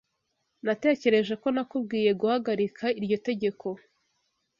Natekereje 0.65 1.33
ko 1.41 1.47
nakubwiye 1.55 2.11
guhagarika 2.21 2.85
iryo 2.99 3.17
tegeko. 3.27 3.67